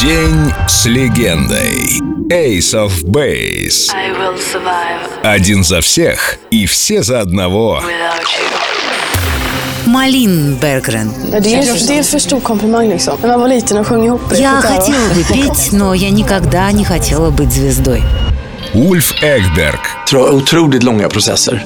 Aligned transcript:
День 0.00 0.50
с 0.66 0.86
легендой. 0.86 2.00
Ace 2.30 2.72
of 2.72 3.04
Base. 3.04 3.90
Один 5.22 5.62
за 5.62 5.82
всех 5.82 6.38
и 6.50 6.64
все 6.64 7.02
за 7.02 7.20
одного. 7.20 7.82
Малин 9.84 10.54
Бергрен. 10.54 11.12
Я 14.38 14.60
хотела 14.62 15.08
бы 15.12 15.22
петь, 15.24 15.72
но 15.72 15.92
я 15.92 16.08
никогда 16.08 16.72
не 16.72 16.84
хотела 16.84 17.28
быть 17.28 17.52
звездой. 17.52 18.02
Ульф 18.72 19.12
Экберг. 19.22 19.99
Otroligt 20.12 20.82
långa 20.82 21.08
processer. 21.08 21.62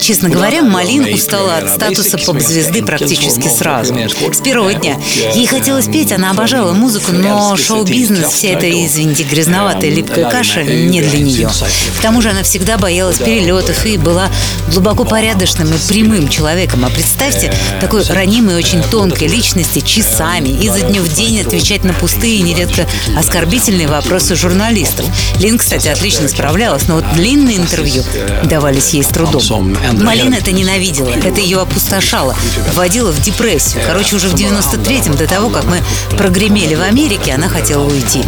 Честно 0.00 0.28
говоря, 0.28 0.62
Малин 0.62 1.12
устала 1.12 1.56
от 1.56 1.70
статуса 1.70 2.18
поп-звезды 2.18 2.82
практически 2.82 3.48
сразу. 3.48 3.94
С 4.32 4.40
первого 4.40 4.74
дня. 4.74 4.96
Ей 5.34 5.46
хотелось 5.46 5.86
петь, 5.86 6.12
она 6.12 6.30
обожала 6.30 6.72
музыку, 6.72 7.12
но 7.12 7.56
шоу-бизнес, 7.56 8.32
вся 8.32 8.50
эта, 8.50 8.70
извините, 8.70 9.24
грязноватая 9.24 9.90
липкая 9.90 10.30
каша 10.30 10.62
не 10.62 11.02
для 11.02 11.18
нее. 11.18 11.50
К 11.98 12.02
тому 12.02 12.22
же 12.22 12.30
она 12.30 12.42
всегда 12.42 12.78
боялась 12.78 13.18
перелетов 13.18 13.84
и 13.86 13.96
была 13.96 14.28
глубоко 14.70 15.04
порядочным 15.04 15.68
и 15.68 15.78
прямым 15.88 16.28
человеком. 16.28 16.84
А 16.84 16.90
представьте, 16.90 17.52
такой 17.80 18.04
ранимой, 18.04 18.54
очень 18.56 18.82
тонкой 18.82 19.28
личности 19.28 19.80
часами 19.80 20.48
изо 20.48 20.80
дня 20.80 21.00
в 21.00 21.12
день 21.12 21.40
отвечать 21.40 21.84
на 21.84 21.92
пустые 21.92 22.36
и 22.36 22.42
нередко 22.42 22.86
оскорбительные 23.16 23.88
вопросы 23.88 24.36
журналистов. 24.36 25.06
Лин, 25.40 25.58
кстати, 25.58 25.88
отлично 25.88 26.28
справлялась, 26.28 26.86
но 26.86 26.96
вот 26.96 27.04
длинные 27.14 27.47
длинные 27.48 27.64
интервью 27.64 28.04
давались 28.44 28.90
ей 28.90 29.02
с 29.02 29.08
трудом. 29.08 29.76
Малина 30.02 30.34
это 30.34 30.52
ненавидела, 30.52 31.08
это 31.08 31.40
ее 31.40 31.60
опустошало, 31.60 32.36
вводило 32.74 33.10
в 33.10 33.20
депрессию. 33.22 33.82
Короче, 33.86 34.16
уже 34.16 34.28
в 34.28 34.34
93-м, 34.34 35.16
до 35.16 35.26
того, 35.26 35.48
как 35.48 35.64
мы 35.64 35.80
прогремели 36.16 36.74
в 36.74 36.82
Америке, 36.82 37.32
она 37.32 37.48
хотела 37.48 37.84
уйти. 37.84 38.22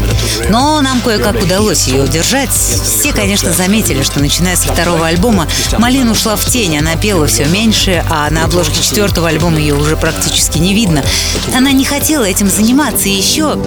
Но 0.48 0.80
нам 0.80 1.00
кое-как 1.00 1.42
удалось 1.42 1.86
ее 1.86 2.02
удержать. 2.02 2.50
Все, 2.50 3.12
конечно, 3.12 3.52
заметили, 3.52 4.02
что 4.02 4.20
начиная 4.20 4.56
со 4.56 4.72
второго 4.72 5.06
альбома 5.06 5.46
Малина 5.78 6.12
ушла 6.12 6.36
в 6.36 6.44
тень, 6.44 6.78
она 6.78 6.96
пела 6.96 7.26
все 7.26 7.44
меньше, 7.44 8.04
а 8.08 8.30
на 8.30 8.44
обложке 8.44 8.82
четвертого 8.82 9.28
альбома 9.28 9.58
ее 9.58 9.74
уже 9.74 9.96
практически 9.96 10.58
не 10.58 10.74
видно. 10.74 11.04
Она 11.54 11.72
не 11.72 11.84
хотела 11.84 12.24
этим 12.24 12.48
заниматься. 12.48 13.08
И 13.08 13.12
еще, 13.12 13.58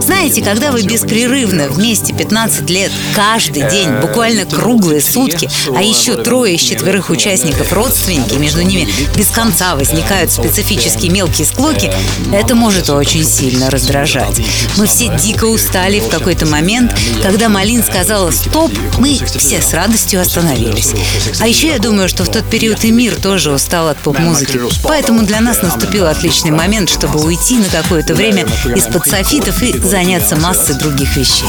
знаете, 0.00 0.42
когда 0.42 0.72
вы 0.72 0.82
беспрерывно 0.82 1.68
вместе 1.68 2.12
15 2.12 2.70
лет, 2.70 2.92
каждый 3.14 3.68
день, 3.70 3.90
буквально 4.00 4.46
круглые 4.46 5.01
сутки, 5.02 5.48
а 5.74 5.82
еще 5.82 6.16
трое 6.16 6.54
из 6.54 6.62
четверых 6.62 7.10
участников 7.10 7.72
родственники, 7.72 8.34
между 8.34 8.62
ними 8.62 8.88
без 9.16 9.30
конца 9.30 9.74
возникают 9.74 10.32
специфические 10.32 11.10
мелкие 11.10 11.46
склоки, 11.46 11.92
это 12.32 12.54
может 12.54 12.90
очень 12.90 13.24
сильно 13.24 13.70
раздражать. 13.70 14.40
Мы 14.76 14.86
все 14.86 15.08
дико 15.16 15.44
устали 15.44 16.00
в 16.00 16.08
какой-то 16.08 16.46
момент, 16.46 16.94
когда 17.22 17.48
Малин 17.48 17.82
сказала 17.84 18.30
«стоп», 18.30 18.72
мы 18.98 19.18
все 19.36 19.60
с 19.60 19.72
радостью 19.74 20.20
остановились. 20.20 20.92
А 21.40 21.48
еще 21.48 21.68
я 21.68 21.78
думаю, 21.78 22.08
что 22.08 22.24
в 22.24 22.28
тот 22.30 22.48
период 22.48 22.84
и 22.84 22.90
мир 22.90 23.16
тоже 23.16 23.50
устал 23.52 23.88
от 23.88 23.98
поп-музыки. 23.98 24.60
Поэтому 24.84 25.22
для 25.22 25.40
нас 25.40 25.62
наступил 25.62 26.06
отличный 26.06 26.50
момент, 26.50 26.88
чтобы 26.88 27.20
уйти 27.24 27.56
на 27.56 27.68
какое-то 27.68 28.14
время 28.14 28.46
из-под 28.74 29.06
софитов 29.06 29.62
и 29.62 29.78
заняться 29.78 30.36
массой 30.36 30.74
других 30.74 31.16
вещей. 31.16 31.48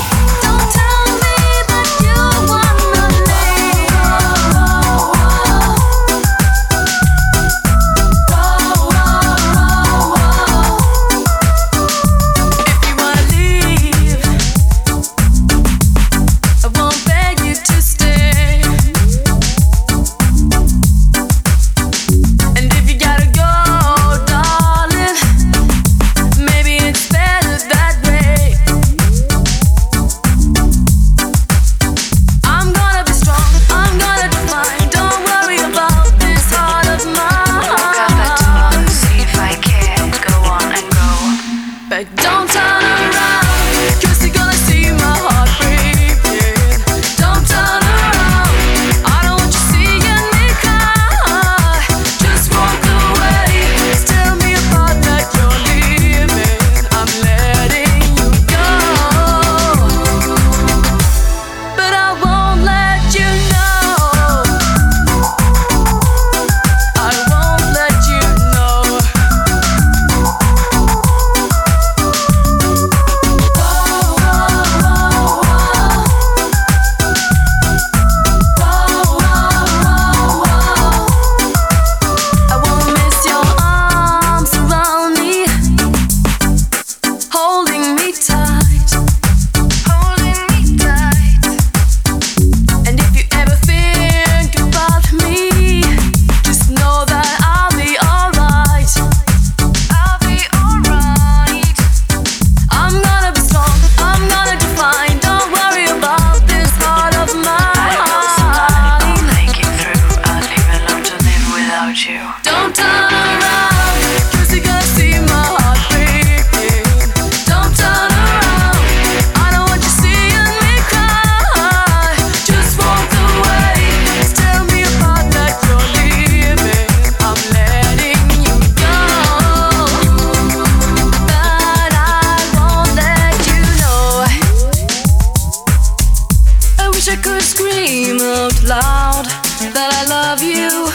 wish 137.05 137.17
I 137.17 137.21
could 137.21 137.41
scream 137.41 138.21
out 138.21 138.63
loud 138.63 139.25
that 139.73 139.91
I 139.91 140.05
love 140.07 140.41
you. 140.41 140.87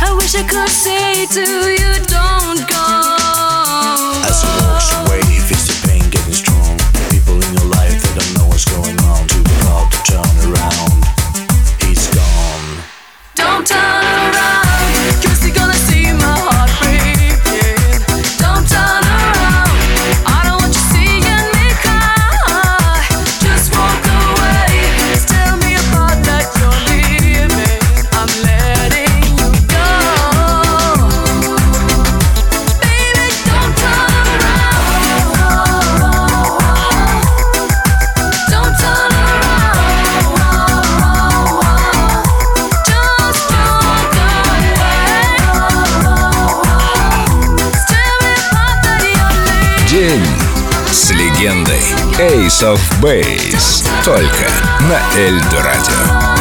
I 0.00 0.14
wish 0.16 0.34
I 0.34 0.42
could 0.42 0.70
say 0.70 1.26
to 1.26 1.68
you, 1.70 2.04
don't 2.06 2.66
go. 2.66 3.17
День 49.98 50.24
с 50.92 51.10
легендой 51.10 51.82
Ace 52.18 52.62
of 52.62 52.78
Base. 53.02 53.84
Только 54.04 54.48
на 54.82 55.18
Эльдо 55.18 55.60
Радио. 55.60 56.37